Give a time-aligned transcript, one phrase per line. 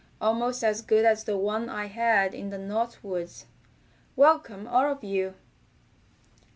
[0.19, 3.45] Almost as good as the one I had in the North Woods.
[4.15, 5.35] Welcome all of you!"